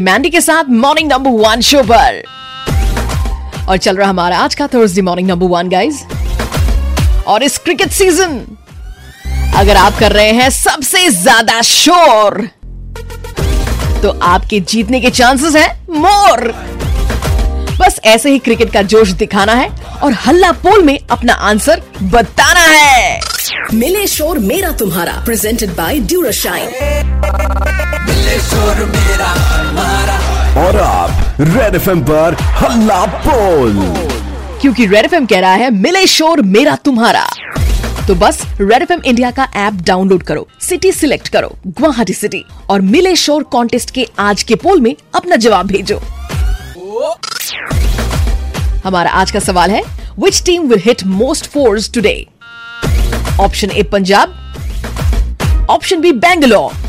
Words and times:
मैंडी 0.00 0.30
के 0.30 0.40
साथ 0.40 0.64
morning 0.70 1.12
number 1.12 1.30
one 1.42 1.60
show 1.60 1.82
पर। 1.82 2.22
और 3.68 3.76
चल 3.76 3.96
रहा 3.96 4.08
हमारा 4.08 4.38
आज 4.38 4.54
का 4.54 4.66
Thursday 4.66 5.02
morning 5.02 5.28
number 5.28 5.46
one 5.46 5.68
guys 5.68 5.96
और 7.26 7.42
इस 7.42 7.58
क्रिकेट 7.58 7.90
सीज़न 7.90 8.40
अगर 9.56 9.76
आप 9.76 9.98
कर 10.00 10.12
रहे 10.12 10.30
हैं 10.32 10.48
सबसे 10.50 11.08
ज़्यादा 11.10 11.60
शोर 11.62 12.48
तो 14.02 14.18
आपके 14.22 14.60
जीतने 14.60 15.00
के 15.00 15.10
चांसेस 15.10 15.56
हैं 15.56 15.68
मोर 15.90 16.52
बस 17.80 18.00
ऐसे 18.04 18.30
ही 18.30 18.38
क्रिकेट 18.38 18.72
का 18.72 18.82
जोश 18.82 19.10
दिखाना 19.14 19.52
है 19.52 19.68
और 20.02 20.12
हल्ला 20.26 20.52
पोल 20.52 20.82
में 20.82 20.98
अपना 21.10 21.32
आंसर 21.32 21.82
बताना 22.02 22.60
है। 22.60 23.20
मिले 23.74 24.06
शोर 24.06 24.38
मेरा 24.38 24.70
तुम्हारा 24.72 25.12
presented 25.24 25.70
by 25.70 25.98
Durashine 25.98 26.68
red 31.40 31.74
F 31.74 31.88
पर 32.08 32.34
हल्ला 32.58 33.04
बोल। 33.06 33.72
क्योंकि 34.60 34.86
रेड 34.86 35.04
एफ़ 35.04 35.24
कह 35.24 35.40
रहा 35.40 35.52
है, 35.52 35.70
मिले 35.70 36.06
शोर, 36.06 36.40
मेरा 36.42 36.76
तुम्हारा। 36.84 37.26
तो 38.06 38.14
बस 38.14 38.40
रेड 38.60 38.82
एफ़ 38.82 38.92
इंडिया 38.92 39.30
का 39.30 39.46
ऐप 39.56 39.82
डाउनलोड 39.86 40.22
करो 40.22 40.46
सिटी 40.60 40.92
सिलेक्ट 40.92 41.28
करो, 41.28 41.48
गुवाहाटी 41.66 42.12
सिटी 42.12 42.44
और 42.70 42.80
मिले 42.80 43.14
शोर 43.16 43.42
कॉन्टेस्ट 43.52 43.90
के 43.90 44.06
आज 44.18 44.42
के 44.42 44.54
पोल 44.54 44.80
में 44.80 44.94
अपना 45.14 45.36
जवाब 45.36 45.66
भेजो। 45.66 45.98
हमारा 48.86 49.10
आज 49.10 49.30
का 49.30 49.40
सवाल 49.40 49.70
है 49.70 49.82
which 50.18 50.42
team 50.46 50.66
will 50.68 50.82
hit 50.84 51.04
most 51.06 51.50
fours 51.50 51.92
today 51.94 52.16
option 53.40 53.70
A 53.70 53.82
Punjab 53.92 55.66
option 55.70 56.00
B 56.00 56.12
Bangalore 56.24 56.85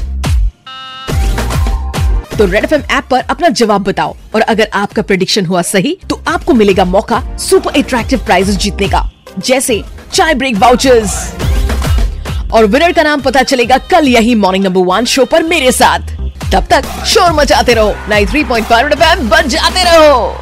तो 2.37 2.45
रेड 2.45 2.63
एफएम 2.63 2.81
ऐप 2.91 3.03
पर 3.11 3.19
अपना 3.19 3.49
जवाब 3.49 3.83
बताओ। 3.83 4.15
और 4.35 4.41
अगर 4.41 4.69
आपका 4.73 5.01
प्रेडिक्शन 5.01 5.45
हुआ 5.45 5.61
सही 5.61 5.97
तो 6.09 6.21
आपको 6.27 6.53
मिलेगा 6.53 6.85
मौका 6.85 7.21
सुपर 7.37 7.79
अट्रैक्टिव 7.79 8.19
प्राइजेस 8.25 8.55
जीतने 8.55 8.87
का। 8.87 9.09
जैसे 9.39 9.83
चाय 10.13 10.33
ब्रेक 10.33 10.55
वाउचर्स 10.55 11.15
और 12.53 12.65
विनर 12.65 12.91
का 12.91 13.03
नाम 13.03 13.21
पता 13.21 13.43
चलेगा 13.43 13.77
कल 13.91 14.07
यही 14.07 14.35
मॉर्निंग 14.35 14.65
नंबर 14.65 14.81
वन 14.85 15.05
शो 15.05 15.25
पर 15.25 15.43
मेरे 15.43 15.71
साथ। 15.71 16.15
तब 16.53 16.67
तक 16.69 17.05
शोर 17.05 17.31
मचाते 17.33 17.73
रहो। 17.73 17.93
93.5 18.09 18.91
एफ़ 18.91 19.03
एम 19.03 19.29
बच 19.29 19.45
जाते 19.45 19.83
रहो। 19.83 20.35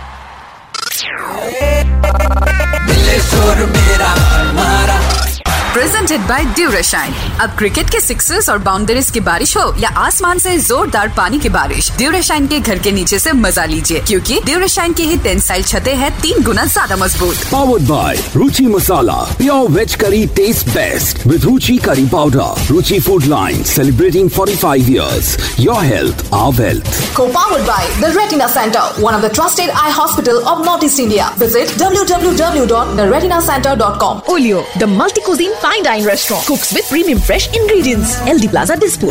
प्रेजेंटेड 5.76 6.22
बाय 6.28 6.44
ड्यूराशाइन 6.56 7.14
अब 7.42 7.56
क्रिकेट 7.58 7.90
के 7.92 8.00
सिक्सर्स 8.00 8.48
और 8.50 8.58
बाउंड्रीज 8.66 9.10
की 9.12 9.20
बारिश 9.20 9.56
हो 9.58 9.64
या 9.80 9.90
आसमान 10.00 10.38
से 10.40 10.58
जोरदार 10.58 11.08
पानी 11.18 11.40
की 11.40 11.50
बारिश 11.56 11.92
ड्यूराशाइन 11.98 12.46
के 12.48 12.60
घर 12.60 12.80
के 12.84 12.92
नीचे 12.92 13.18
से 13.20 13.32
मज़ा 13.36 13.66
लीजिए 13.66 14.00
क्योंकि 14.02 14.40
ड्यूराशाइन 14.46 14.94
की 15.00 15.04
ही 15.06 15.18
टेंसाइल 15.24 15.64
छतें 15.64 15.94
हैं 15.96 16.12
तीन 16.22 16.44
गुना 16.44 16.66
ज़्यादा 16.66 16.96
मज़बूत। 16.98 17.44
Powered 17.52 17.88
by 17.88 18.20
Ruchi 18.36 18.66
masala 18.68 19.18
pure 19.38 19.70
veg 19.72 19.96
curry 20.04 20.26
taste 20.38 20.70
best 20.70 21.26
with 21.28 21.44
Ruchi 21.46 21.78
curry 21.86 22.06
powder 22.14 22.72
Ruchi 22.72 23.00
food 23.08 23.26
line 23.34 23.64
celebrating 23.74 24.30
forty 24.38 24.56
five 24.64 24.90
years 24.92 25.36
your 25.60 25.84
health 25.86 26.26
our 26.36 26.52
wealth 26.62 27.04
co 27.18 27.28
powered 27.36 27.66
by 27.68 27.90
the 28.00 28.14
retina 28.18 28.48
centre 28.56 29.02
one 29.02 29.14
of 29.14 29.22
the 29.26 29.34
trusted 29.36 29.72
eye 29.84 29.92
hospital 30.00 30.42
of 30.54 30.66
North 30.66 30.86
East 30.86 31.00
India 31.00 31.30
visit 31.40 31.78
W 31.84 32.04
W 32.16 32.32
W 32.46 32.66
dot 32.74 32.96
the 32.98 33.12
retina 33.14 33.40
centre 33.52 33.76
dot 33.86 34.00
com 34.00 34.22
Olio 34.36 34.66
the 34.78 34.94
multi 34.96 35.22
fine 35.66 35.82
dine 35.82 36.06
restaurant, 36.06 36.46
cooks 36.46 36.72
with 36.74 36.88
premium 36.90 37.18
fresh 37.18 37.48
ingredients. 37.58 38.22
LD 38.22 38.52
Plaza 38.52 38.78
Dispur. 38.78 39.10